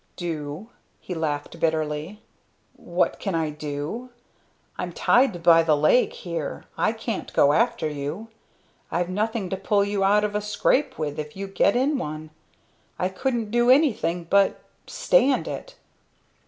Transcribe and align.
"Do?" 0.15 0.71
The 1.07 1.13
laughed 1.13 1.59
bitterly. 1.59 2.23
"What 2.75 3.19
can 3.19 3.35
I 3.35 3.51
do? 3.51 4.09
I'm 4.75 4.91
tied 4.93 5.43
by 5.43 5.61
the 5.61 5.77
leg 5.77 6.13
here 6.13 6.65
I 6.75 6.91
can't 6.91 7.31
go 7.33 7.53
after 7.53 7.87
you. 7.87 8.27
I've 8.89 9.09
nothing 9.09 9.47
to 9.51 9.57
pull 9.57 9.85
you 9.85 10.03
out 10.03 10.23
of 10.23 10.33
a 10.33 10.41
scrape 10.41 10.97
with 10.97 11.19
if 11.19 11.37
you 11.37 11.45
get 11.45 11.75
in 11.75 11.99
one. 11.99 12.31
I 12.97 13.09
couldn't 13.09 13.51
do 13.51 13.69
anything 13.69 14.23
but 14.23 14.63
stand 14.87 15.47
it." 15.47 15.75